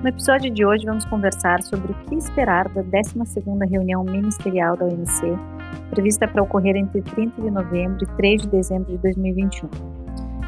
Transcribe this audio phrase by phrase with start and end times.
[0.00, 4.84] No episódio de hoje vamos conversar sobre o que esperar da 12ª reunião ministerial da
[4.84, 5.26] OMC,
[5.90, 9.68] prevista para ocorrer entre 30 de novembro e 3 de dezembro de 2021.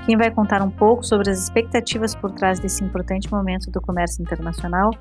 [0.07, 4.23] Quem vai contar um pouco sobre as expectativas por trás desse importante momento do comércio
[4.23, 4.93] internacional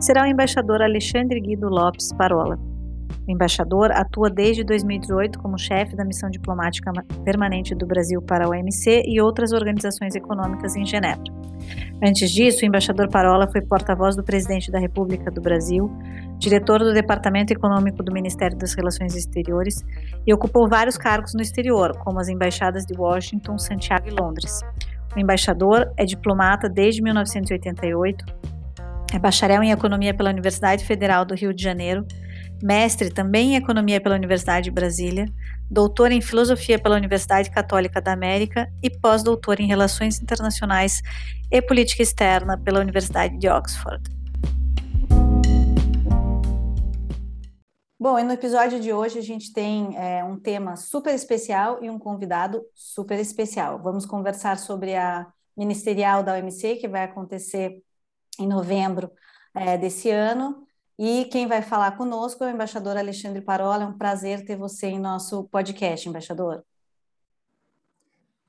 [0.00, 2.58] será o embaixador Alexandre Guido Lopes Parola.
[3.28, 6.90] O embaixador atua desde 2018 como chefe da missão diplomática
[7.24, 11.41] permanente do Brasil para a OMC e outras organizações econômicas em Genebra.
[12.04, 15.88] Antes disso, o embaixador Parola foi porta-voz do presidente da República do Brasil,
[16.36, 19.84] diretor do Departamento Econômico do Ministério das Relações Exteriores
[20.26, 24.62] e ocupou vários cargos no exterior, como as embaixadas de Washington, Santiago e Londres.
[25.14, 28.24] O embaixador é diplomata desde 1988,
[29.14, 32.04] é bacharel em Economia pela Universidade Federal do Rio de Janeiro,
[32.60, 35.26] mestre também em Economia pela Universidade de Brasília,
[35.72, 41.00] doutor em Filosofia pela Universidade Católica da América e pós-doutor em Relações Internacionais
[41.50, 44.02] e Política Externa pela Universidade de Oxford.
[47.98, 51.88] Bom, e no episódio de hoje a gente tem é, um tema super especial e
[51.88, 53.80] um convidado super especial.
[53.82, 55.26] Vamos conversar sobre a
[55.56, 57.82] ministerial da OMC, que vai acontecer
[58.38, 59.10] em novembro
[59.54, 60.66] é, desse ano,
[60.98, 63.84] e quem vai falar conosco é o embaixador Alexandre Parola.
[63.84, 66.62] É um prazer ter você em nosso podcast, embaixador.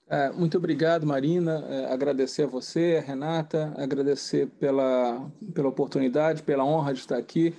[0.08, 1.66] É, muito obrigado, Marina.
[1.70, 7.56] É, agradecer a você, a Renata, agradecer pela, pela oportunidade, pela honra de estar aqui.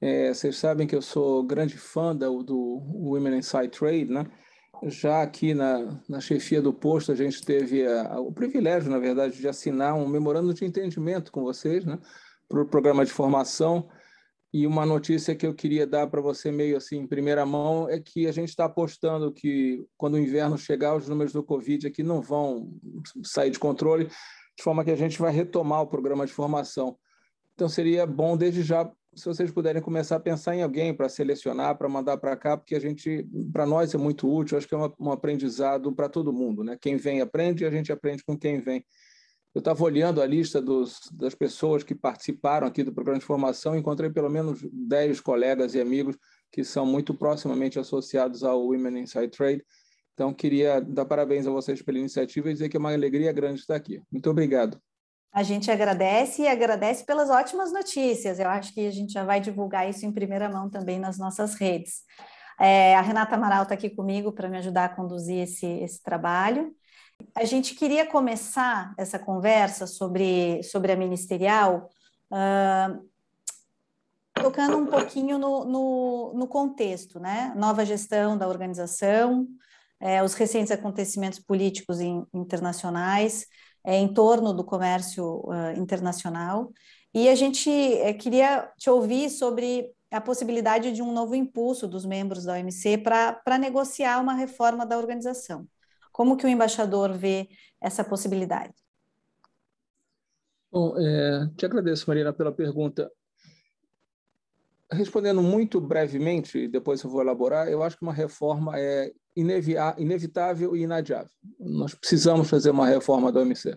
[0.00, 4.26] É, vocês sabem que eu sou grande fã do, do Women Inside Trade, né?
[4.84, 9.36] Já aqui na, na chefia do posto, a gente teve a, o privilégio, na verdade,
[9.36, 11.98] de assinar um memorando de entendimento com vocês, né?
[12.48, 13.88] Para o programa de formação
[14.52, 17.98] e uma notícia que eu queria dar para você meio assim em primeira mão é
[17.98, 22.02] que a gente está apostando que quando o inverno chegar, os números do Covid aqui
[22.02, 22.70] não vão
[23.24, 26.98] sair de controle, de forma que a gente vai retomar o programa de formação.
[27.54, 31.76] Então seria bom desde já se vocês puderem começar a pensar em alguém para selecionar,
[31.76, 34.78] para mandar para cá, porque a gente, para nós é muito útil, acho que é
[34.98, 36.78] um aprendizado para todo mundo, né?
[36.80, 38.84] Quem vem aprende e a gente aprende com quem vem.
[39.54, 43.76] Eu estava olhando a lista dos, das pessoas que participaram aqui do programa de formação,
[43.76, 46.16] encontrei pelo menos 10 colegas e amigos
[46.50, 49.64] que são muito proximamente associados ao Women Inside Trade.
[50.14, 53.60] Então, queria dar parabéns a vocês pela iniciativa e dizer que é uma alegria grande
[53.60, 54.00] estar aqui.
[54.10, 54.80] Muito obrigado.
[55.32, 58.38] A gente agradece e agradece pelas ótimas notícias.
[58.38, 61.54] Eu acho que a gente já vai divulgar isso em primeira mão também nas nossas
[61.54, 62.02] redes.
[62.60, 66.74] É, a Renata Amaral está aqui comigo para me ajudar a conduzir esse, esse trabalho.
[67.34, 71.88] A gente queria começar essa conversa sobre, sobre a ministerial
[72.30, 73.12] uh,
[74.34, 77.52] tocando um pouquinho no, no, no, contexto, né?
[77.56, 79.46] Nova gestão da organização,
[80.00, 83.46] é, os recentes acontecimentos políticos in, internacionais
[83.84, 86.72] é, em torno do comércio uh, internacional.
[87.14, 92.04] E a gente é, queria te ouvir sobre a possibilidade de um novo impulso dos
[92.04, 95.66] membros da OMC para negociar uma reforma da organização.
[96.12, 97.48] Como que o embaixador vê
[97.80, 98.74] essa possibilidade?
[100.70, 103.10] Bom, é, te agradeço, Marina, pela pergunta.
[104.90, 110.82] Respondendo muito brevemente, depois eu vou elaborar, eu acho que uma reforma é inevitável e
[110.82, 111.30] inadiável.
[111.58, 113.76] Nós precisamos fazer uma reforma da OMC.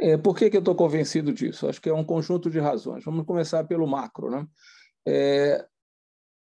[0.00, 1.68] É, por que, que eu estou convencido disso?
[1.68, 3.04] Acho que é um conjunto de razões.
[3.04, 4.30] Vamos começar pelo macro.
[4.30, 4.46] Né?
[5.06, 5.66] É,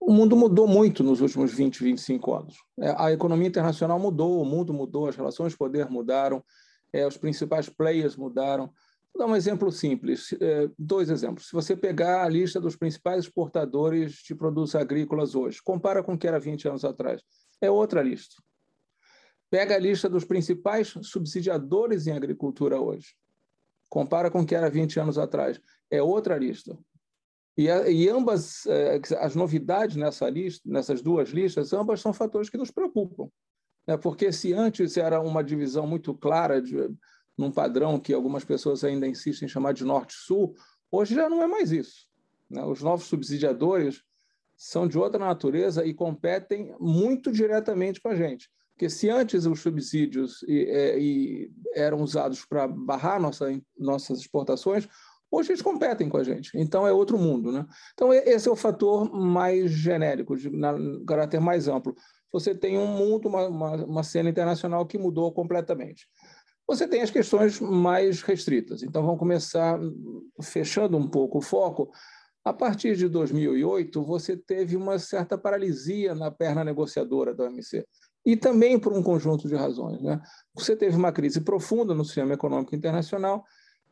[0.00, 2.56] o mundo mudou muito nos últimos 20, 25 anos.
[2.78, 6.44] É, a economia internacional mudou, o mundo mudou, as relações de poder mudaram,
[6.92, 8.72] é, os principais players mudaram.
[9.12, 11.48] Vou dar um exemplo simples, é, dois exemplos.
[11.48, 16.18] Se você pegar a lista dos principais exportadores de produtos agrícolas hoje, compara com o
[16.18, 17.22] que era 20 anos atrás,
[17.60, 18.36] é outra lista.
[19.50, 23.14] Pega a lista dos principais subsidiadores em agricultura hoje,
[23.88, 25.60] compara com o que era 20 anos atrás,
[25.90, 26.76] é outra lista.
[27.56, 32.58] E, e ambas, eh, as novidades nessa lista, nessas duas listas, ambas são fatores que
[32.58, 33.28] nos preocupam.
[33.86, 33.96] Né?
[33.96, 36.90] Porque se antes era uma divisão muito clara, de,
[37.36, 40.54] num padrão que algumas pessoas ainda insistem em chamar de norte-sul,
[40.90, 42.06] hoje já não é mais isso.
[42.50, 42.62] Né?
[42.64, 44.02] Os novos subsidiadores
[44.56, 48.50] são de outra natureza e competem muito diretamente com a gente.
[48.72, 54.86] Porque se antes os subsídios e, é, e eram usados para barrar nossa, nossas exportações,
[55.30, 56.50] hoje eles competem com a gente.
[56.54, 57.52] Então é outro mundo.
[57.52, 57.64] Né?
[57.94, 60.74] Então esse é o fator mais genérico, de na,
[61.06, 61.94] caráter mais amplo.
[62.32, 66.06] Você tem um mundo, uma, uma, uma cena internacional que mudou completamente.
[66.68, 68.82] Você tem as questões mais restritas.
[68.82, 69.78] Então vamos começar
[70.42, 71.90] fechando um pouco o foco
[72.46, 77.84] a partir de 2008, você teve uma certa paralisia na perna negociadora da OMC.
[78.24, 80.00] E também por um conjunto de razões.
[80.00, 80.20] Né?
[80.54, 83.42] Você teve uma crise profunda no sistema econômico internacional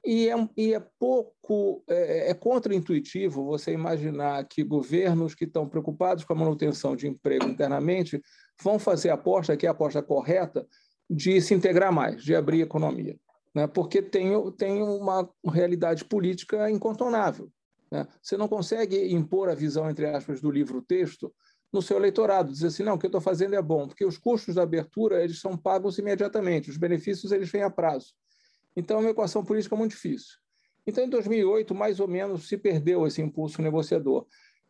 [0.05, 6.25] e é, e é pouco, é, é contraintuitivo você imaginar que governos que estão preocupados
[6.25, 8.21] com a manutenção de emprego internamente
[8.63, 10.67] vão fazer a aposta, que é a aposta correta,
[11.09, 13.17] de se integrar mais, de abrir a economia.
[13.55, 13.67] Né?
[13.67, 17.51] Porque tem, tem uma realidade política incontornável.
[17.91, 18.07] Né?
[18.21, 21.33] Você não consegue impor a visão, entre aspas, do livro-texto
[21.73, 24.17] no seu eleitorado, dizer assim, não, o que eu estou fazendo é bom, porque os
[24.17, 28.15] custos da abertura eles são pagos imediatamente, os benefícios eles vêm a prazo.
[28.77, 30.37] Então, é uma equação política muito difícil.
[30.87, 34.27] Então, em 2008, mais ou menos, se perdeu esse impulso negociador.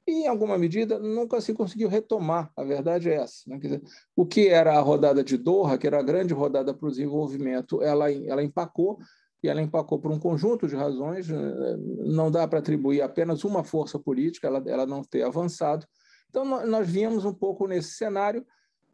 [0.07, 2.53] E, em alguma medida, nunca se conseguiu retomar.
[2.57, 3.49] A verdade é essa.
[3.49, 3.59] Né?
[3.59, 3.83] Dizer,
[4.15, 7.83] o que era a rodada de Doha, que era a grande rodada para o desenvolvimento,
[7.83, 8.99] ela, ela empacou,
[9.43, 11.31] e ela empacou por um conjunto de razões.
[11.31, 15.87] Eh, não dá para atribuir apenas uma força política, ela, ela não ter avançado.
[16.29, 18.45] Então, nós víamos um pouco nesse cenário.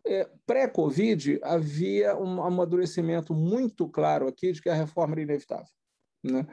[0.07, 5.69] É, Pré-Covid, havia um amadurecimento muito claro aqui de que a reforma era inevitável.
[6.25, 6.47] Né?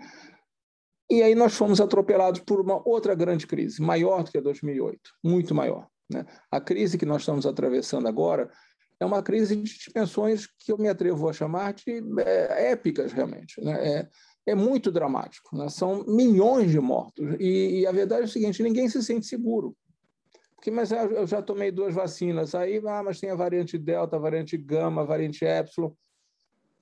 [1.10, 5.00] E aí nós fomos atropelados por uma outra grande crise, maior do que a 2008,
[5.24, 5.88] muito maior.
[6.12, 6.26] Né?
[6.52, 8.52] A crise que nós estamos atravessando agora
[9.00, 13.62] é uma crise de dimensões que eu me atrevo a chamar de é, épicas, realmente.
[13.64, 13.88] Né?
[13.88, 14.10] É,
[14.48, 15.56] é muito dramático.
[15.56, 15.70] Né?
[15.70, 17.36] São milhões de mortos.
[17.40, 19.76] E, e, a verdade é o seguinte: ninguém se sente seguro.
[20.58, 24.20] Porque, mas eu já tomei duas vacinas, aí, ah, mas tem a variante Delta, a
[24.20, 25.92] variante Gama, a variante Epsilon.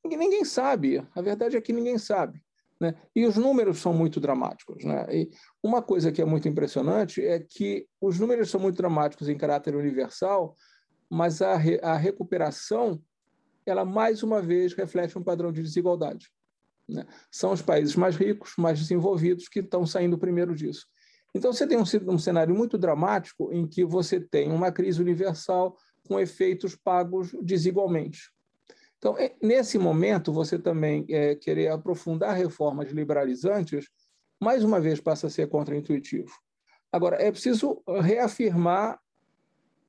[0.04, 1.06] Ninguém, ninguém sabe.
[1.14, 2.42] A verdade é que ninguém sabe.
[2.80, 2.96] Né?
[3.14, 4.84] E os números são muito dramáticos.
[4.86, 5.06] Né?
[5.12, 5.30] E
[5.62, 9.76] uma coisa que é muito impressionante é que os números são muito dramáticos em caráter
[9.76, 10.56] universal,
[11.10, 13.02] mas a, re, a recuperação,
[13.66, 16.32] ela mais uma vez reflete um padrão de desigualdade.
[16.88, 17.06] Né?
[17.30, 20.88] São os países mais ricos, mais desenvolvidos, que estão saindo primeiro disso.
[21.36, 21.84] Então, você tem um,
[22.14, 25.78] um cenário muito dramático em que você tem uma crise universal
[26.08, 28.32] com efeitos pagos desigualmente.
[28.98, 33.90] Então, nesse momento, você também é, querer aprofundar reformas liberalizantes,
[34.42, 36.32] mais uma vez passa a ser contraintuitivo.
[36.90, 38.98] Agora, é preciso reafirmar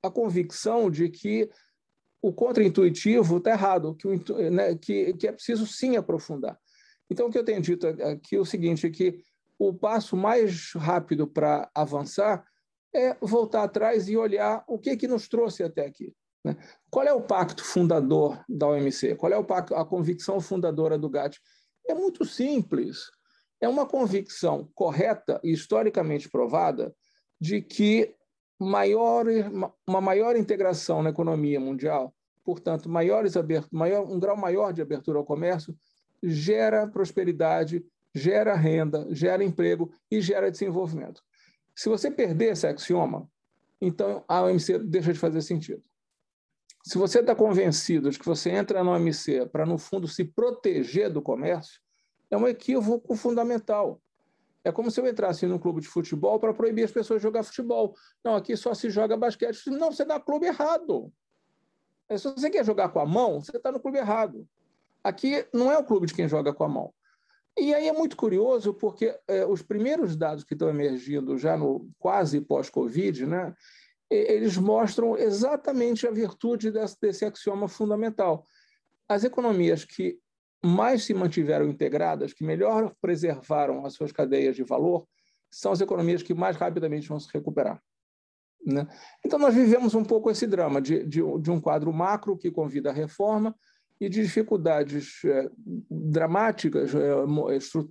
[0.02, 1.48] a convicção de que
[2.20, 6.58] o contraintuitivo está errado, que, o, né, que, que é preciso sim aprofundar.
[7.08, 9.22] Então, o que eu tenho dito aqui é o seguinte, é que
[9.58, 12.44] o passo mais rápido para avançar
[12.94, 16.14] é voltar atrás e olhar o que, que nos trouxe até aqui.
[16.44, 16.56] Né?
[16.90, 19.16] Qual é o pacto fundador da OMC?
[19.16, 21.40] Qual é o pacto, a convicção fundadora do GATT?
[21.88, 23.10] É muito simples.
[23.60, 26.94] É uma convicção correta e historicamente provada
[27.40, 28.14] de que
[28.58, 29.26] maior,
[29.86, 32.14] uma maior integração na economia mundial,
[32.44, 33.34] portanto, maiores
[33.70, 35.76] maior, um grau maior de abertura ao comércio,
[36.22, 37.84] gera prosperidade,
[38.16, 41.22] gera renda, gera emprego e gera desenvolvimento.
[41.74, 43.28] Se você perder esse axioma,
[43.80, 45.82] então a OMC deixa de fazer sentido.
[46.82, 51.10] Se você está convencido de que você entra na OMC para, no fundo, se proteger
[51.10, 51.80] do comércio,
[52.30, 54.00] é um equívoco fundamental.
[54.64, 57.42] É como se eu entrasse num clube de futebol para proibir as pessoas de jogar
[57.42, 57.94] futebol.
[58.24, 59.68] Não, aqui só se joga basquete.
[59.70, 61.12] Não, você dá clube errado.
[62.08, 64.48] É, se você quer jogar com a mão, você está no clube errado.
[65.04, 66.92] Aqui não é o clube de quem joga com a mão.
[67.58, 71.88] E aí é muito curioso, porque é, os primeiros dados que estão emergindo já no
[71.98, 73.54] quase pós-Covid, né,
[74.10, 78.44] eles mostram exatamente a virtude desse, desse axioma fundamental.
[79.08, 80.18] As economias que
[80.64, 85.06] mais se mantiveram integradas, que melhor preservaram as suas cadeias de valor,
[85.50, 87.80] são as economias que mais rapidamente vão se recuperar.
[88.64, 88.86] Né?
[89.24, 92.90] Então, nós vivemos um pouco esse drama de, de, de, um quadro macro que convida
[92.90, 93.54] à reforma
[94.00, 95.48] e de dificuldades é,
[95.90, 97.14] dramáticas, é,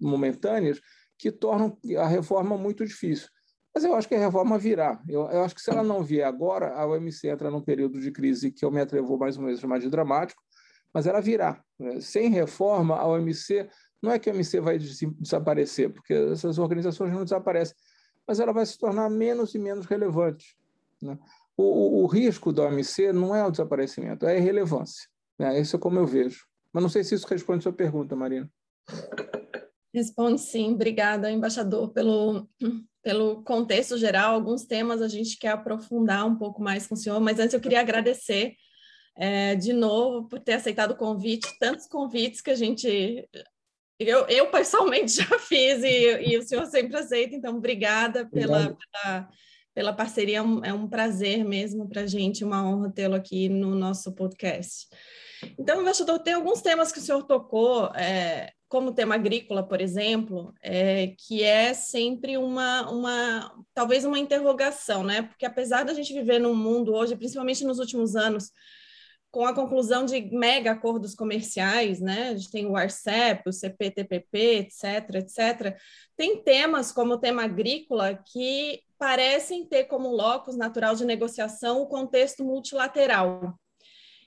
[0.01, 0.79] momentâneas,
[1.17, 3.29] que tornam a reforma muito difícil.
[3.73, 5.01] Mas eu acho que a reforma virá.
[5.07, 8.09] Eu, eu, acho que se ela não vier agora, a OMC entra num período de
[8.09, 10.41] crise que eu me atrevo mais ou menos a chamar de dramático,
[10.93, 11.61] mas ela virá.
[11.77, 11.99] Né?
[11.99, 13.67] Sem reforma, a OMC,
[14.01, 17.75] não é que a OMC vai desaparecer, porque essas organizações não desaparecem,
[18.25, 20.57] mas ela vai se tornar menos e menos relevante.
[21.01, 21.17] Né?
[21.57, 25.09] O, o, o, risco da OMC não é o desaparecimento, é a irrelevância.
[25.39, 25.59] Né?
[25.59, 26.45] Isso é como eu vejo.
[26.73, 28.49] Mas não sei se isso responde a sua pergunta, Marina.
[29.93, 30.73] Responde sim.
[30.73, 32.49] Obrigada, embaixador, pelo,
[33.01, 34.35] pelo contexto geral.
[34.35, 37.61] Alguns temas a gente quer aprofundar um pouco mais com o senhor, mas antes eu
[37.61, 38.55] queria agradecer
[39.15, 43.27] é, de novo por ter aceitado o convite, tantos convites que a gente.
[43.97, 49.29] Eu, eu pessoalmente já fiz e, e o senhor sempre aceita, então obrigada pela, pela,
[49.73, 54.11] pela, parceria, é um prazer mesmo para a gente, uma honra tê-lo aqui no nosso
[54.13, 54.87] podcast.
[55.57, 59.79] Então, embaixador, tem alguns temas que o senhor tocou, é, como o tema agrícola, por
[59.81, 65.23] exemplo, é, que é sempre uma, uma, talvez uma interrogação, né?
[65.23, 68.51] Porque apesar da gente viver num mundo hoje, principalmente nos últimos anos,
[69.35, 72.29] com a conclusão de mega acordos comerciais, né?
[72.29, 75.77] A gente tem o ARCEP, o CPTPP, etc, etc.
[76.15, 81.87] Tem temas como o tema agrícola que parecem ter como locus natural de negociação o
[81.87, 83.59] contexto multilateral.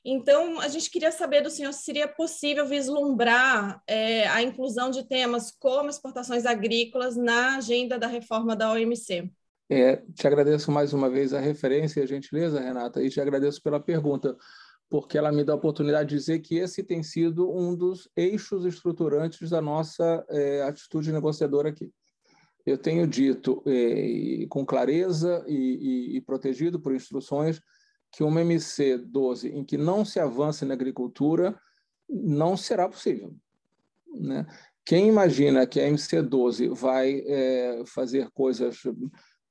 [0.04, 5.06] Então, a gente queria saber do senhor se seria possível vislumbrar é, a inclusão de
[5.06, 9.30] temas como exportações agrícolas na agenda da reforma da OMC.
[9.70, 13.62] É, te agradeço mais uma vez a referência e a gentileza, Renata, e te agradeço
[13.62, 14.36] pela pergunta
[14.90, 18.64] porque ela me dá a oportunidade de dizer que esse tem sido um dos eixos
[18.64, 21.92] estruturantes da nossa é, atitude negociadora aqui.
[22.64, 27.60] Eu tenho dito é, com clareza e, e, e, protegido por instruções
[28.12, 31.58] que uma MC 12 em que não se avance na agricultura
[32.08, 33.34] não será possível.
[34.14, 34.46] Né?
[34.84, 38.82] Quem imagina que a MC 12 vai é, fazer coisas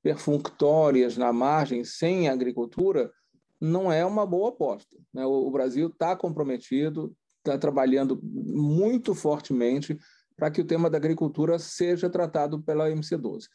[0.02, 3.12] perfunctórias na margem sem agricultura
[3.60, 4.96] não é uma boa aposta.
[5.14, 5.26] Né?
[5.26, 9.98] O Brasil está comprometido, está trabalhando muito fortemente
[10.36, 13.48] para que o tema da agricultura seja tratado pela MC12.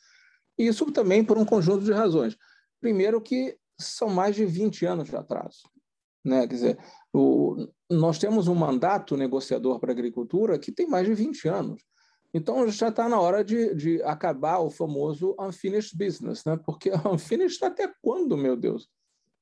[0.59, 2.37] Isso também por um conjunto de razões.
[2.81, 5.63] Primeiro, que são mais de 20 anos de atraso.
[6.25, 6.47] Né?
[6.47, 6.79] Quer dizer,
[7.13, 11.83] o, nós temos um mandato negociador para a agricultura que tem mais de 20 anos.
[12.35, 16.59] Então, já está na hora de, de, acabar o famoso unfinished business, né?
[16.65, 18.89] porque unfinished até quando, meu Deus?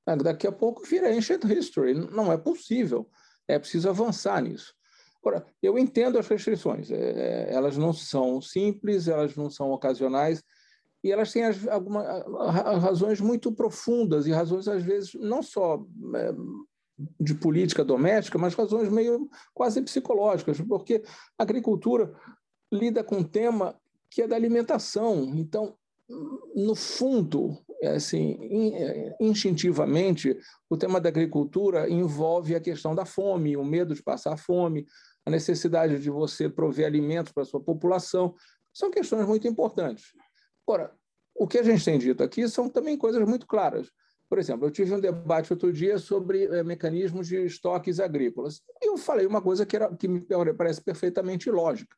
[0.05, 1.95] Ah, daqui a pouco vira ancient history.
[1.95, 3.09] Não é possível.
[3.47, 4.75] É preciso avançar nisso.
[5.23, 6.91] Agora, eu entendo as restrições.
[6.91, 10.43] É, elas não são simples, elas não são ocasionais,
[11.03, 12.25] e elas têm algumas
[12.83, 16.35] razões muito profundas e razões, às vezes, não só é,
[17.19, 21.03] de política doméstica, mas razões meio quase psicológicas, porque
[21.39, 22.15] a agricultura
[22.73, 23.75] lida com um tema
[24.11, 25.33] que é da alimentação.
[25.35, 25.75] Então,
[26.55, 28.39] no fundo, é assim,
[28.75, 30.37] é, instintivamente,
[30.69, 34.87] o tema da agricultura envolve a questão da fome, o medo de passar fome,
[35.25, 38.35] a necessidade de você prover alimentos para a sua população.
[38.73, 40.13] São questões muito importantes.
[40.71, 40.93] Ora,
[41.35, 43.91] o que a gente tem dito aqui são também coisas muito claras.
[44.29, 48.63] Por exemplo, eu tive um debate outro dia sobre é, mecanismos de estoques agrícolas.
[48.81, 50.25] E eu falei uma coisa que, era, que me
[50.57, 51.97] parece perfeitamente lógica.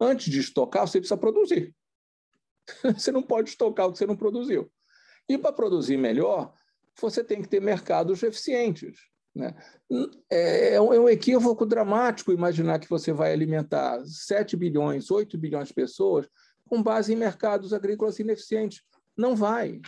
[0.00, 1.72] Antes de estocar, você precisa produzir.
[2.98, 4.70] Você não pode estocar o que você não produziu.
[5.26, 6.52] E para produzir melhor,
[7.00, 8.98] você tem que ter mercados eficientes.
[9.34, 9.54] Né?
[10.30, 15.68] É, é, é um equívoco dramático imaginar que você vai alimentar 7 bilhões, 8 bilhões
[15.68, 16.28] de pessoas
[16.68, 18.82] com base em mercados agrícolas ineficientes.
[19.16, 19.80] Não vai.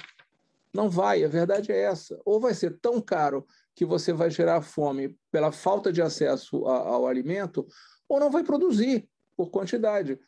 [0.75, 1.22] Não vai.
[1.25, 2.20] A verdade é essa.
[2.25, 7.06] Ou vai ser tão caro que você vai gerar fome pela falta de acesso ao
[7.06, 7.66] alimento,
[8.08, 10.18] ou não vai produzir por quantidade.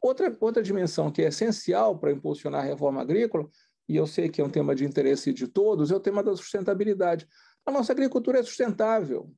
[0.00, 3.48] Outra, outra dimensão que é essencial para impulsionar a reforma agrícola
[3.88, 6.34] e eu sei que é um tema de interesse de todos, é o tema da
[6.36, 7.28] sustentabilidade.
[7.66, 9.30] A nossa agricultura é sustentável.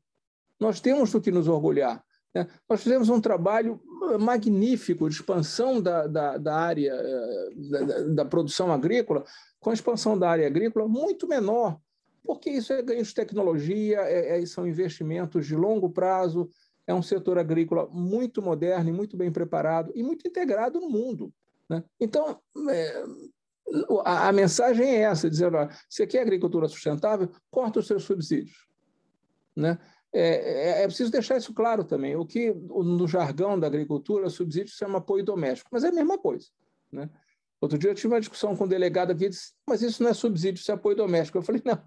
[0.59, 2.05] Nós temos do que nos orgulhar.
[2.37, 2.47] Né?
[2.69, 3.81] Nós fizemos um trabalho
[4.21, 9.25] magnífico de expansão da, da, da área eh, da, da, produção agrícola,
[9.59, 11.81] com a expansão da área agrícola muito menor,
[12.23, 16.51] porque isso é ganho de tecnologia, é, é, são investimentos de longo prazo,
[16.87, 21.33] é um setor agrícola muito moderno e muito bem preparado e muito integrado no mundo.
[21.71, 21.83] Né?
[21.99, 22.39] Então,
[22.69, 23.05] é,
[24.05, 28.67] a, a mensagem é essa, dizendo, ó, você quer agricultura sustentável, corta os seus subsídios.
[29.57, 29.79] Né?
[30.19, 32.17] É, é, é, preciso deixar isso claro também.
[32.17, 36.17] O que no jargão da agricultura, subsídio se chama apoio doméstico, mas é a mesma
[36.17, 36.47] coisa.
[36.91, 37.11] Né?
[37.61, 40.15] Outro dia eu tive uma discussão com um delegado aqui disse, mas isso não é
[40.15, 41.37] subsídio, isso é apoio doméstico.
[41.37, 41.79] Eu falei, não,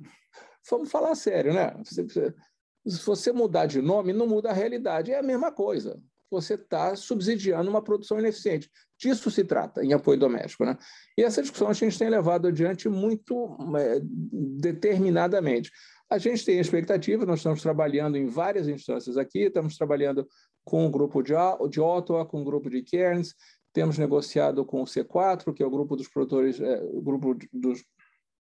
[0.69, 1.75] vamos falar sério, né?
[1.83, 6.95] Se você mudar de nome, não muda a realidade, é a mesma coisa você está
[6.95, 8.69] subsidiando uma produção ineficiente.
[8.97, 10.63] Disso se trata em apoio doméstico.
[10.63, 10.77] Né?
[11.17, 15.71] E essa discussão a gente tem levado adiante muito é, determinadamente.
[16.09, 20.27] A gente tem expectativa, nós estamos trabalhando em várias instâncias aqui, estamos trabalhando
[20.63, 21.33] com o grupo de,
[21.69, 23.35] de Ottawa, com o grupo de Cairns,
[23.71, 27.83] temos negociado com o C4, que é o grupo dos produtores, é, o grupo dos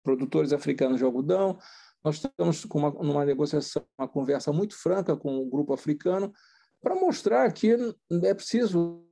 [0.02, 1.58] produtores africanos de algodão.
[2.02, 6.32] Nós estamos com uma, numa negociação, uma conversa muito franca com o grupo africano,
[6.80, 7.76] para mostrar que
[8.22, 9.04] é preciso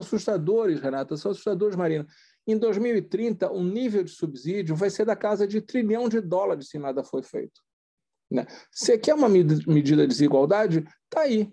[0.00, 2.06] assustadores, Renata, são assustadores, Marina.
[2.46, 6.78] Em 2030, o nível de subsídio vai ser da casa de trilhão de dólares se
[6.78, 7.60] nada for feito.
[8.30, 8.46] Né?
[8.72, 10.86] Você quer uma medida de desigualdade?
[11.04, 11.52] Está aí.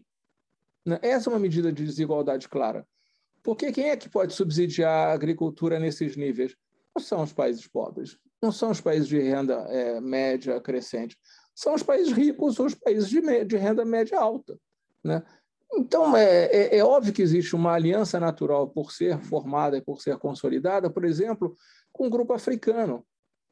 [0.86, 1.00] Né?
[1.02, 2.88] Essa é uma medida de desigualdade clara.
[3.44, 6.56] Porque quem é que pode subsidiar a agricultura nesses níveis?
[6.96, 11.18] Não são os países pobres, não são os países de renda é, média crescente,
[11.54, 14.60] são os países ricos ou os países de, de renda média alta.
[15.04, 15.24] Né?
[15.74, 20.02] Então, é, é, é, óbvio que existe uma aliança natural por ser formada e por
[20.02, 21.56] ser consolidada, por exemplo,
[21.92, 23.06] com o grupo africano.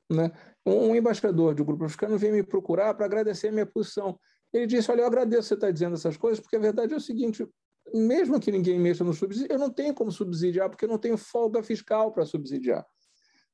[0.10, 0.32] Né?
[0.66, 4.18] Um embaixador do grupo africano veio me procurar para agradecer a minha posição.
[4.54, 7.02] Ele disse: Olha, eu agradeço você estar dizendo essas coisas, porque a verdade é o
[7.02, 7.46] seguinte:
[7.94, 11.18] mesmo que ninguém mexa no subsídio, eu não tenho como subsidiar, porque eu não tenho
[11.18, 12.86] folga fiscal para subsidiar.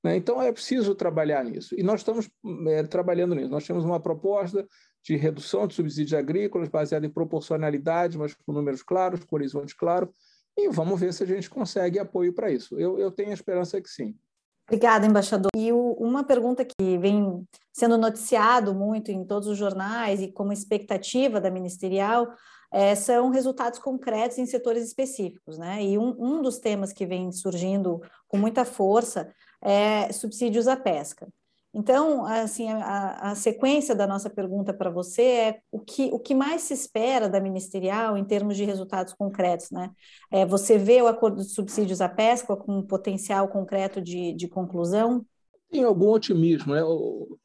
[0.04, 0.16] Né?
[0.16, 1.76] Então, é preciso trabalhar nisso.
[1.78, 2.30] E nós estamos
[2.68, 3.50] é, trabalhando nisso.
[3.50, 4.68] Nós temos uma proposta
[5.04, 10.12] de redução de subsídios agrícolas baseada em proporcionalidade, mas com números claros, com horizonte claro,
[10.58, 12.78] e vamos ver se a gente consegue apoio para isso.
[12.80, 14.16] Eu, eu tenho a esperança que sim.
[14.68, 15.50] Obrigada, embaixador.
[15.56, 20.54] E o, uma pergunta que vem sendo noticiado muito em todos os jornais e como
[20.54, 22.34] expectativa da ministerial
[22.72, 25.84] é, são resultados concretos em setores específicos, né?
[25.84, 31.28] E um, um dos temas que vem surgindo com muita força é subsídios à pesca.
[31.74, 36.36] Então, assim, a, a sequência da nossa pergunta para você é o que, o que
[36.36, 39.90] mais se espera da ministerial em termos de resultados concretos, né?
[40.30, 44.50] É, você vê o acordo de subsídios à pesca com um potencial concreto de, de
[44.50, 45.26] conclusão?
[45.70, 46.84] Tem algum otimismo, né?
[46.84, 47.38] O,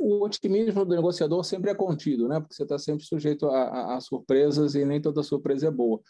[0.00, 2.40] o otimismo do negociador sempre é contido, né?
[2.40, 6.00] Porque você está sempre sujeito a, a, a surpresas e nem toda surpresa é boa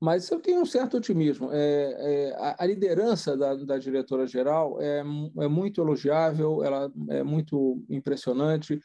[0.00, 1.50] mas eu tenho um certo otimismo.
[1.52, 7.82] É, é, a, a, liderança da, da diretora-geral é, é, muito elogiável, ela é muito
[7.88, 8.80] impressionante,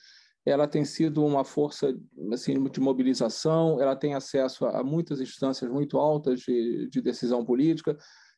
[0.45, 1.93] ela tem sido uma força
[2.31, 7.43] assim, de mobilização, ela tem acesso a, a muitas instâncias muito altas de, de, decisão
[7.43, 7.97] política.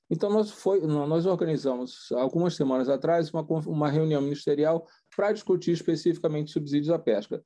[0.09, 6.51] Então, nós, foi, nós organizamos, algumas semanas atrás, uma, uma reunião ministerial para discutir especificamente
[6.51, 7.41] subsídios à pesca.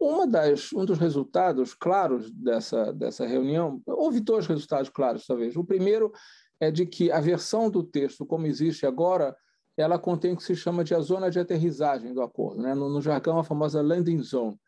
[0.00, 5.54] Uma das, um dos resultados claros dessa, dessa reunião, houve dois resultados claros, talvez.
[5.56, 6.10] O primeiro
[6.58, 9.36] é de que a versão do texto, como existe agora,
[9.76, 12.74] ela contém o que se chama de a zona de aterrissagem do acordo, né?
[12.74, 14.58] no, no jargão a famosa landing zone.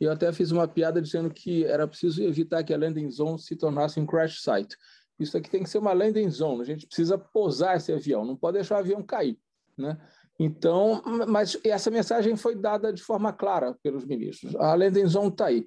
[0.00, 3.38] E eu até fiz uma piada dizendo que era preciso evitar que a landing zone
[3.38, 4.76] se tornasse um crash site.
[5.16, 8.36] Isso aqui tem que ser uma landing zone, a gente precisa pousar esse avião, não
[8.36, 9.38] pode deixar o avião cair.
[9.78, 9.96] Né?
[10.44, 14.56] Então, mas essa mensagem foi dada de forma clara pelos ministros.
[14.56, 15.64] A landing zone está aí.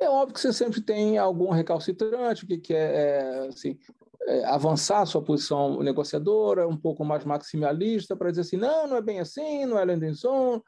[0.00, 3.78] É óbvio que você sempre tem algum recalcitrante que quer é, assim,
[4.22, 8.96] é, avançar a sua posição negociadora, um pouco mais maximalista, para dizer assim, não, não
[8.96, 10.62] é bem assim, não é landing zone,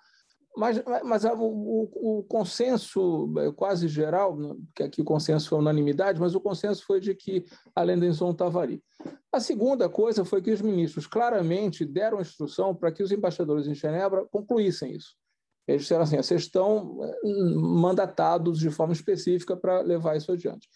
[0.56, 6.18] mas, mas o, o, consenso é, quase geral, né, que aqui o consenso foi unanimidade,
[6.18, 8.82] mas o consenso foi de que a Lendenson estava ali.
[9.30, 13.74] A segunda coisa foi que os ministros claramente deram instrução para que os embaixadores em
[13.74, 15.14] Genebra concluíssem isso.
[15.68, 17.20] Eles disseram assim: vocês estão é,
[17.54, 20.68] mandatados de forma específica para levar isso adiante.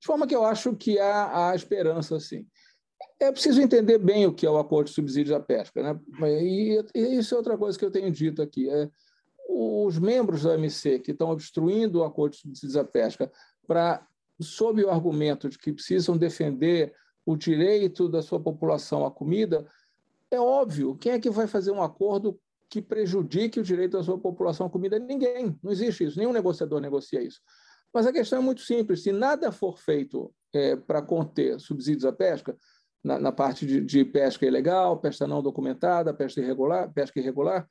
[0.00, 2.46] De forma que eu acho que há, há esperança, sim.
[3.18, 5.82] É preciso entender bem o que é o acordo de subsídios à pesca.
[5.82, 6.00] Né?
[6.40, 8.68] E, e isso é outra coisa que eu tenho dito aqui.
[8.68, 8.88] É,
[9.48, 13.30] os membros da OMC que estão obstruindo o acordo de subsídios à pesca
[13.66, 14.06] para,
[14.40, 16.94] sob o argumento de que precisam defender
[17.26, 19.66] o direito da sua população à comida,
[20.30, 24.18] é óbvio, quem é que vai fazer um acordo que prejudique o direito da sua
[24.18, 24.98] população à comida?
[24.98, 27.40] Ninguém, não existe isso, nenhum negociador negocia isso.
[27.92, 32.12] Mas a questão é muito simples: se nada for feito é, para conter subsídios à
[32.12, 32.56] pesca,
[33.02, 37.68] na, na parte de, de, pesca ilegal, pesca não documentada, pesca irregular, pesca irregular,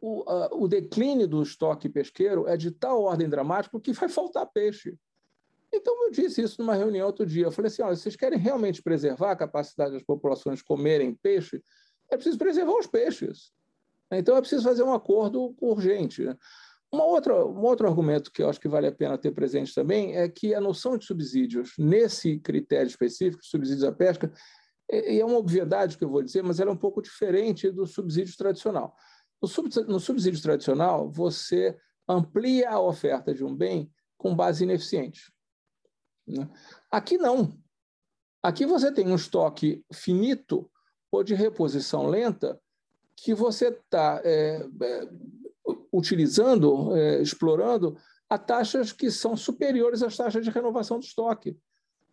[0.00, 4.96] o, o declínio do estoque pesqueiro é de tal ordem dramática que vai faltar peixe.
[5.72, 7.46] Então, eu disse isso numa reunião outro dia.
[7.46, 11.62] Eu falei assim: olha, vocês querem realmente preservar a capacidade das populações comerem peixe?
[12.10, 13.52] É preciso preservar os peixes.
[14.10, 16.24] Então, é preciso fazer um acordo urgente.
[16.92, 20.16] Uma outra, um outro argumento que eu acho que vale a pena ter presente também
[20.16, 24.32] é que a noção de subsídios, nesse critério específico, subsídios à pesca,
[24.88, 27.86] é, é uma obviedade que eu vou dizer, mas ela é um pouco diferente do
[27.86, 28.94] subsídio tradicional.
[29.40, 31.76] No, sub, no subsídio tradicional, você
[32.08, 35.32] amplia a oferta de um bem com base ineficiente.
[36.26, 36.48] Né?
[36.90, 37.58] Aqui não.
[38.42, 40.70] Aqui você tem um estoque finito
[41.10, 42.60] ou de reposição lenta
[43.16, 45.08] que você está é, é,
[45.92, 47.96] utilizando, é, explorando
[48.28, 51.58] a taxas que são superiores às taxas de renovação do estoque.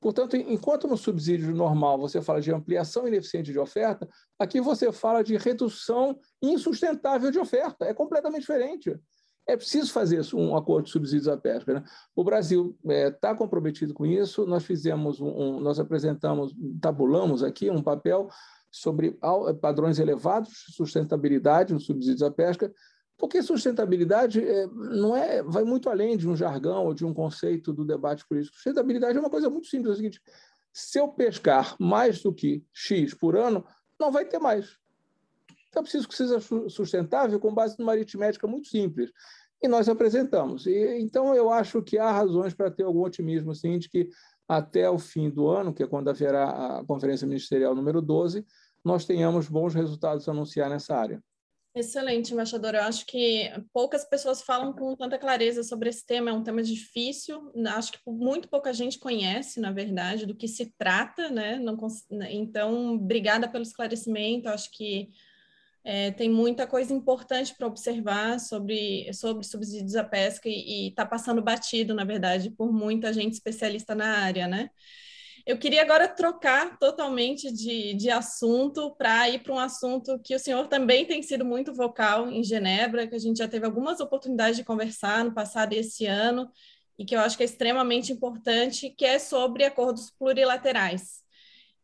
[0.04, 4.06] Portanto, enquanto no subsídio normal você fala de ampliação ineficiente de oferta,
[4.38, 7.86] aqui você fala de redução insustentável de oferta.
[7.86, 9.00] É completamente diferente.
[9.48, 11.76] É preciso fazer um acordo de subsídios à pesca.
[11.76, 11.84] Né?
[12.13, 14.46] O Brasil está é, comprometido com isso.
[14.46, 18.28] Nós fizemos um, um, nós apresentamos, tabulamos aqui um papel
[18.70, 19.18] sobre
[19.62, 22.74] padrões elevados de sustentabilidade nos subsídios à pesca,
[23.17, 27.71] porque sustentabilidade é, não é, vai muito além de um jargão ou de um conceito
[27.71, 28.56] do debate político.
[28.56, 30.21] Sustentabilidade é uma coisa muito simples, é o seguinte:
[30.71, 33.63] se eu pescar mais do que X por ano,
[33.99, 34.78] não vai ter mais.
[35.69, 39.12] Então, é preciso que seja sustentável com base numa aritmética muito simples.
[39.62, 40.67] E nós apresentamos.
[40.67, 44.10] E, então, eu acho que há razões para ter algum otimismo, assim, de que
[44.47, 48.45] até o fim do ano, que é quando haverá a Conferência Ministerial número 12,
[48.84, 51.23] nós tenhamos bons resultados a anunciar nessa área.
[51.75, 52.75] Excelente, embaixador.
[52.75, 56.29] Eu acho que poucas pessoas falam com tanta clareza sobre esse tema.
[56.29, 57.51] É um tema difícil.
[57.67, 61.57] Acho que muito pouca gente conhece, na verdade, do que se trata, né?
[61.57, 61.75] Não,
[62.29, 64.49] então, obrigada pelo esclarecimento.
[64.49, 65.09] Acho que
[65.83, 71.41] é, tem muita coisa importante para observar sobre, sobre subsídios à pesca e está passando
[71.41, 74.69] batido, na verdade, por muita gente especialista na área, né?
[75.45, 80.39] Eu queria agora trocar totalmente de, de assunto para ir para um assunto que o
[80.39, 84.56] senhor também tem sido muito vocal em Genebra, que a gente já teve algumas oportunidades
[84.56, 86.49] de conversar no passado e esse ano,
[86.97, 91.21] e que eu acho que é extremamente importante, que é sobre acordos plurilaterais.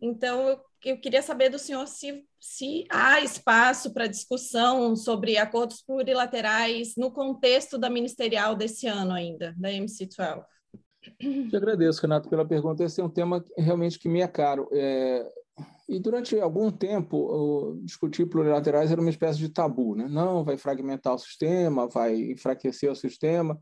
[0.01, 5.81] Então, eu, eu queria saber do senhor se, se há espaço para discussão sobre acordos
[5.81, 10.45] plurilaterais no contexto da ministerial desse ano ainda, da MC12.
[11.01, 12.83] Te agradeço, Renato, pela pergunta.
[12.83, 14.67] Esse é um tema realmente que me é caro.
[14.71, 15.25] É...
[15.87, 20.07] E durante algum tempo, discutir plurilaterais era uma espécie de tabu, né?
[20.07, 23.59] Não, vai fragmentar o sistema, vai enfraquecer o sistema.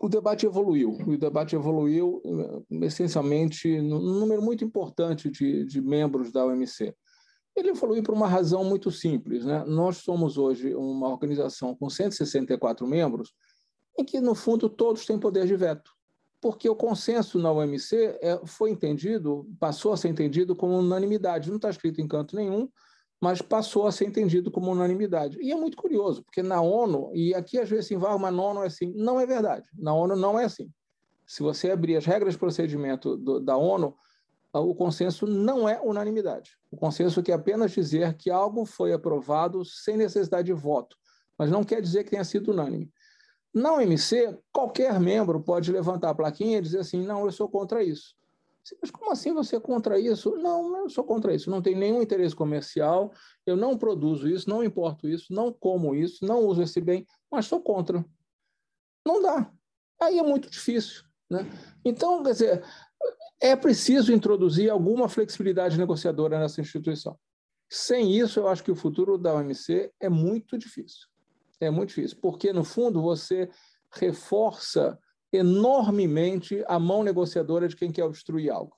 [0.00, 0.98] O debate evoluiu.
[1.06, 6.94] O debate evoluiu eh, essencialmente num número muito importante de, de membros da OMC.
[7.56, 9.44] Ele evoluiu por uma razão muito simples.
[9.44, 9.64] Né?
[9.66, 13.32] Nós somos hoje uma organização com 164 membros
[13.98, 15.92] em que, no fundo, todos têm poder de veto,
[16.40, 21.48] porque o consenso na OMC é, foi entendido, passou a ser entendido como unanimidade.
[21.48, 22.68] Não está escrito em canto nenhum,
[23.20, 25.38] mas passou a ser entendido como unanimidade.
[25.40, 28.42] E é muito curioso, porque na ONU, e aqui às vezes se vai, mas na
[28.42, 28.92] ONU é assim.
[28.94, 29.64] Não é verdade.
[29.78, 30.70] Na ONU não é assim.
[31.26, 33.96] Se você abrir as regras de procedimento do, da ONU,
[34.52, 36.50] o consenso não é unanimidade.
[36.70, 40.96] O consenso quer apenas dizer que algo foi aprovado sem necessidade de voto,
[41.38, 42.92] mas não quer dizer que tenha sido unânime.
[43.54, 47.84] Na OMC, qualquer membro pode levantar a plaquinha e dizer assim: não, eu sou contra
[47.84, 48.16] isso.
[48.80, 50.34] Mas como assim você é contra isso?
[50.36, 51.50] Não, eu sou contra isso.
[51.50, 53.12] Não tem nenhum interesse comercial,
[53.46, 57.46] eu não produzo isso, não importo isso, não como isso, não uso esse bem, mas
[57.46, 58.04] sou contra.
[59.06, 59.52] Não dá.
[60.00, 61.04] Aí é muito difícil.
[61.30, 61.46] Né?
[61.84, 62.64] Então, quer dizer,
[63.40, 67.16] é preciso introduzir alguma flexibilidade negociadora nessa instituição.
[67.70, 71.06] Sem isso, eu acho que o futuro da OMC é muito difícil
[71.60, 73.48] é muito difícil, porque, no fundo, você
[73.92, 74.98] reforça
[75.32, 78.76] enormemente a mão negociadora de quem quer obstruir algo.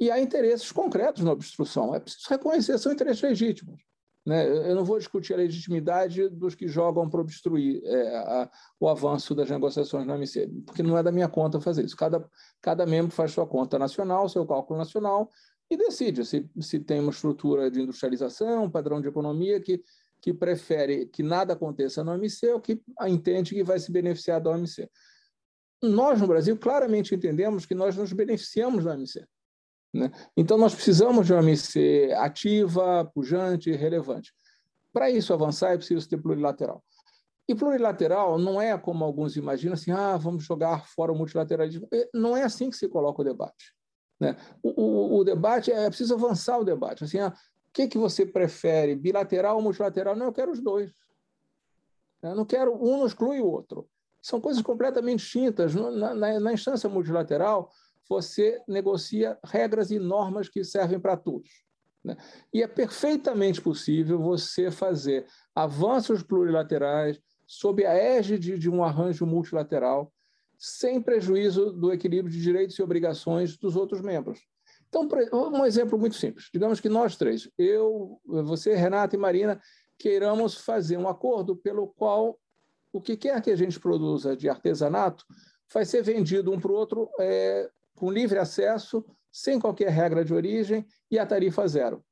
[0.00, 1.94] E há interesses concretos na obstrução.
[1.94, 3.80] É preciso reconhecer, são interesses legítimos.
[4.26, 4.48] Né?
[4.48, 9.34] Eu não vou discutir a legitimidade dos que jogam para obstruir é, a, o avanço
[9.34, 11.96] das negociações na OMC, porque não é da minha conta fazer isso.
[11.96, 12.26] Cada,
[12.60, 15.30] cada membro faz sua conta nacional, seu cálculo nacional,
[15.70, 19.82] e decide se, se tem uma estrutura de industrialização, um padrão de economia que
[20.24, 24.48] que prefere que nada aconteça na OMC ou que entende que vai se beneficiar da
[24.48, 24.88] OMC.
[25.82, 29.22] Nós, no Brasil, claramente entendemos que nós nos beneficiamos da OMC.
[29.92, 30.10] Né?
[30.34, 34.32] Então, nós precisamos de uma OMC ativa, pujante relevante.
[34.94, 36.82] Para isso avançar, é preciso ter plurilateral.
[37.46, 41.86] E plurilateral não é como alguns imaginam, assim, ah, vamos jogar fora o multilateralismo.
[41.92, 43.74] É, não é assim que se coloca o debate.
[44.18, 44.34] Né?
[44.62, 47.04] O, o, o, debate, é, é preciso avançar o debate.
[47.04, 47.34] Assim, ah,
[47.74, 50.14] que, que você prefere, bilateral ou multilateral?
[50.14, 50.92] Não, eu quero os dois.
[52.22, 53.88] Eu não quero, um não exclui o outro.
[54.22, 55.74] São coisas completamente distintas.
[55.74, 57.70] Na, na, na instância multilateral,
[58.08, 61.50] você negocia regras e normas que servem para todos.
[62.02, 62.16] Né?
[62.52, 70.12] E é perfeitamente possível você fazer avanços plurilaterais sob a égide de um arranjo multilateral,
[70.56, 74.40] sem prejuízo do equilíbrio de direitos e obrigações dos outros membros.
[74.94, 76.48] Então, um exemplo muito simples.
[76.52, 79.60] Digamos que nós três, eu, você, Renata e Marina,
[79.98, 82.38] queiramos fazer um acordo pelo qual
[82.92, 85.24] o que quer que a gente produza de artesanato
[85.72, 90.32] vai ser vendido um para o outro é, com livre acesso, sem qualquer regra de
[90.32, 92.04] origem e a tarifa zero.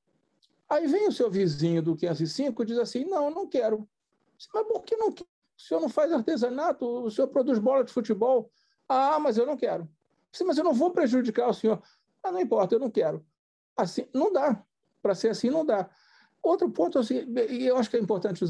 [0.69, 3.89] Aí vem o seu vizinho do 505 e diz assim: não, não quero.
[4.53, 5.25] Mas por que não quer?
[5.57, 8.51] O senhor não faz artesanato, o senhor produz bola de futebol.
[8.89, 9.89] Ah, mas eu não quero.
[10.45, 11.81] Mas eu não vou prejudicar o senhor.
[12.23, 13.25] Ah, não importa, eu não quero.
[13.77, 14.65] Assim, não dá.
[15.01, 15.91] Para ser assim, não dá.
[16.43, 18.45] Outro ponto, assim, e eu acho que é importante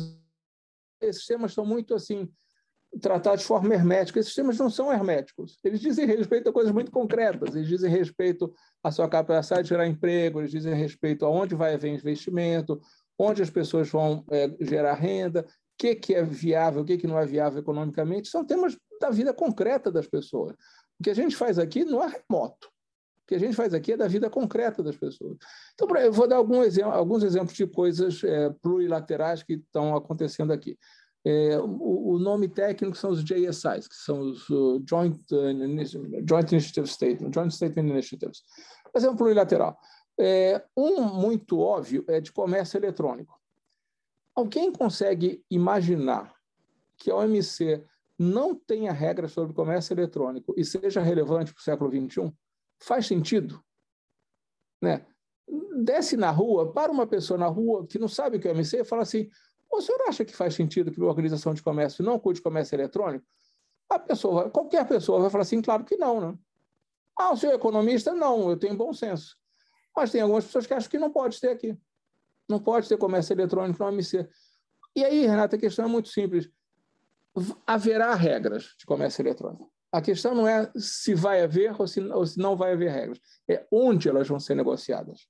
[1.01, 2.31] esses temas são muito assim
[3.01, 4.21] tratados de forma hermética.
[4.21, 5.59] Esses temas não são herméticos.
[5.65, 7.55] Eles dizem respeito a coisas muito concretas.
[7.55, 11.75] Eles dizem respeito à sua capacidade de gerar emprego, eles dizem respeito a onde vai
[11.75, 12.81] haver investimento,
[13.19, 15.45] onde as pessoas vão é, gerar renda, o
[15.79, 18.29] que, que é viável, o que, que não é viável economicamente.
[18.29, 20.53] São temas da vida concreta das pessoas.
[21.01, 22.72] O que a gente faz aqui não é remoto.
[23.33, 25.38] Que a gente faz aqui é da vida concreta das pessoas.
[25.73, 30.53] Então, eu vou dar algum exemplo, alguns exemplos de coisas é, plurilaterais que estão acontecendo
[30.53, 30.79] aqui.
[31.25, 34.47] É, o, o, nome técnico são os JSIs, que são os
[34.87, 38.42] Joint, uh, Joint Initiative Statement, Joint Statement Initiatives.
[38.95, 39.79] Um plurilateral.
[40.21, 43.40] É, um muito óbvio é de comércio eletrônico.
[44.35, 46.35] Alguém consegue imaginar
[46.99, 47.83] que a OMC
[48.18, 52.31] não tenha regras sobre comércio eletrônico e seja relevante para o século XXI?
[52.83, 53.62] Faz sentido?
[54.81, 55.07] Né?
[55.83, 58.81] Desce na rua, para uma pessoa na rua que não sabe o que é OMC
[58.81, 59.31] e fala assim:
[59.71, 62.75] o senhor acha que faz sentido que uma organização de comércio não cuide de comércio
[62.75, 63.25] eletrônico?
[63.88, 66.38] A pessoa, qualquer pessoa vai falar assim, claro que não, né?
[67.18, 68.14] Ah, o senhor é economista?
[68.14, 69.37] Não, eu tenho bom senso.
[69.95, 71.77] Mas tem algumas pessoas que acham que não pode ter aqui.
[72.49, 74.29] Não pode ter comércio eletrônico no OMC.
[74.97, 76.51] E aí, Renata, a questão é muito simples.
[77.66, 79.71] Haverá regras de comércio eletrônico.
[79.92, 83.20] A questão não é se vai haver ou se, ou se não vai haver regras.
[83.48, 85.28] É onde elas vão ser negociadas.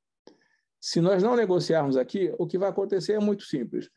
[0.81, 3.89] Se nós não negociarmos aqui, o que vai acontecer é muito simples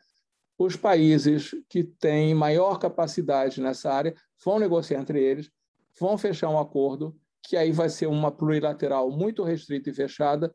[0.58, 5.52] os países que têm maior capacidade nessa área vão negociar entre eles,
[6.00, 10.54] vão fechar um acordo, que aí vai ser uma plurilateral muito restrita e fechada,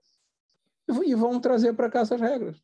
[1.05, 2.61] e vão trazer para cá essas regras.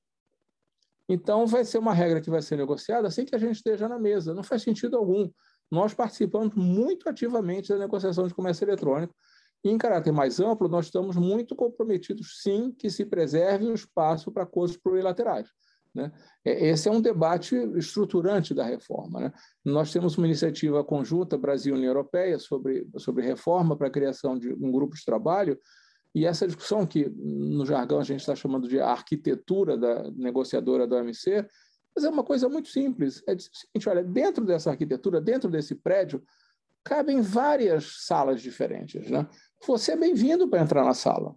[1.09, 3.99] Então, vai ser uma regra que vai ser negociada assim que a gente esteja na
[3.99, 4.35] mesa.
[4.35, 5.31] Não faz sentido algum.
[5.71, 9.15] Nós participamos muito ativamente da negociação de comércio eletrônico.
[9.65, 14.31] E, em caráter mais amplo, nós estamos muito comprometidos, sim, que se preserve o espaço
[14.31, 15.49] para acordos plurilaterais.
[15.95, 16.13] Né?
[16.45, 19.21] É, esse é um debate estruturante da reforma.
[19.21, 19.33] Né?
[19.65, 24.71] Nós temos uma iniciativa conjunta Brasil-União Europeia sobre, sobre reforma para a criação de um
[24.71, 25.59] grupo de trabalho,
[26.17, 30.97] e essa discussão, que no jargão a gente está chamando de arquitetura da negociadora da
[30.97, 31.47] OMC,
[31.97, 33.23] mas é uma coisa muito simples.
[33.27, 36.23] É o seguinte: olha, dentro dessa arquitetura, dentro desse prédio,
[36.85, 39.11] cabem várias salas diferentes.
[39.11, 39.27] Né?
[39.67, 41.35] Você é bem-vindo para entrar na sala.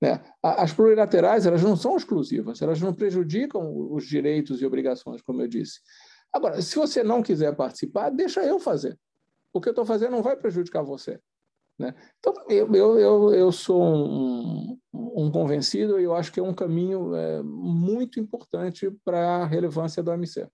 [0.00, 0.22] Né?
[0.42, 5.48] As plurilaterais elas não são exclusivas, elas não prejudicam os direitos e obrigações, como eu
[5.48, 5.80] disse.
[6.30, 8.98] Agora, se você não quiser participar, deixa eu fazer.
[9.52, 11.18] O que eu estou fazendo não vai prejudicar você.
[11.78, 11.94] Né?
[12.18, 17.14] Então, eu, eu, eu, sou um, um convencido e eu acho que é um caminho
[17.14, 20.46] é, muito importante para a relevância do OMC.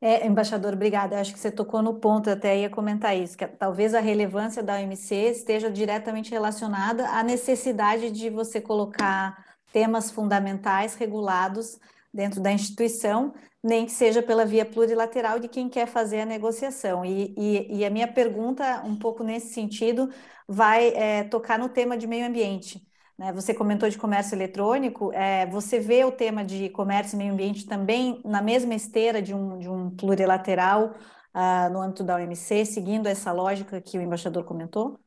[0.00, 1.18] É, embaixador, obrigada.
[1.18, 4.62] Acho que você tocou no ponto, eu até ia comentar isso, que talvez a relevância
[4.62, 11.80] da OMC esteja diretamente relacionada à necessidade de você colocar temas fundamentais regulados
[12.18, 17.04] dentro da instituição, nem que seja pela via plurilateral de quem quer fazer a negociação.
[17.04, 20.10] E, e, e a minha pergunta, um pouco nesse sentido,
[20.48, 22.84] vai é, tocar no tema de meio ambiente.
[23.16, 23.32] Né?
[23.32, 27.66] Você comentou de comércio eletrônico, é, você vê o tema de comércio e meio ambiente
[27.66, 30.94] também na mesma esteira de um, de um plurilateral
[31.32, 34.98] uh, no âmbito da OMC, seguindo essa lógica que o embaixador comentou?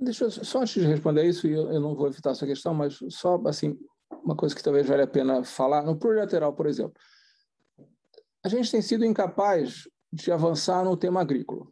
[0.00, 2.98] Deixa eu, só antes de responder isso, eu, eu não vou evitar essa questão, mas
[3.10, 3.78] só assim,
[4.10, 5.82] uma coisa que talvez valha a pena falar.
[5.82, 6.94] No plurilateral, por exemplo,
[8.44, 11.66] a gente tem sido incapaz de avançar no tema agrícola,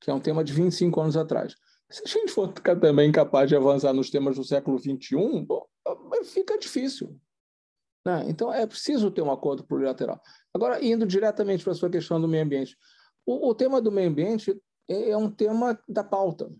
[0.00, 1.54] que é um tema de 25 anos atrás.
[1.90, 5.66] Se a gente for também capaz de avançar nos temas do século XXI, bom,
[6.24, 7.18] fica difícil.
[8.04, 8.24] Né?
[8.28, 10.20] Então, é preciso ter um acordo plurilateral.
[10.52, 12.76] Agora, indo diretamente para a sua questão do meio ambiente.
[13.26, 16.50] O, o tema do meio ambiente é, é um tema da pauta,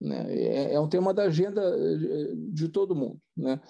[0.00, 0.26] né?
[0.34, 1.62] é, é um tema da agenda
[1.98, 3.20] de, de todo mundo.
[3.36, 3.60] Né?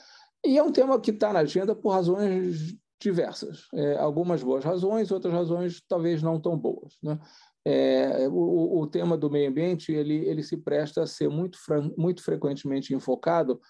[0.45, 3.67] E é um tema que está na agenda por razões diversas.
[3.75, 6.95] É, algumas boas razões, outras razões talvez não tão boas.
[7.03, 7.19] Né?
[7.65, 11.59] É, o, o, tema do meio ambiente ele, ele se presta a ser muito,
[11.97, 13.61] muito frequentemente enfocado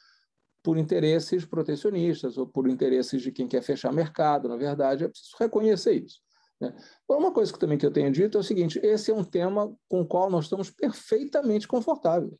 [0.62, 5.36] por interesses protecionistas ou por interesses de quem quer fechar mercado, na verdade, é preciso
[5.38, 6.20] reconhecer isso.
[6.60, 6.74] Né?
[7.08, 9.72] Uma coisa que também que eu tenho dito é o seguinte, esse é um tema
[9.88, 12.34] com o qual nós estamos perfeitamente confortáveis.